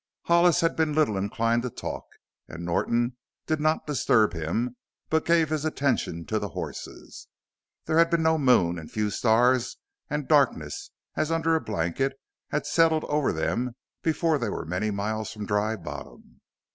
[0.23, 2.05] Hollis had been little inclined to talk
[2.47, 4.75] and Norton did not disturb him,
[5.11, 7.27] but gave his attention to the horses.
[7.85, 9.77] There had been no moon and few stars,
[10.09, 12.19] and darkness, as under a blanket,
[12.49, 16.41] had settled over them before they were many miles from Dry Bottom.